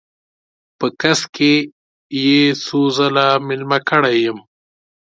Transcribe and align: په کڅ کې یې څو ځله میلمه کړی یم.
په 0.77 0.87
کڅ 1.01 1.21
کې 1.35 1.53
یې 2.23 2.37
څو 2.65 2.79
ځله 2.97 3.27
میلمه 3.47 3.79
کړی 3.89 4.15
یم. 4.25 4.39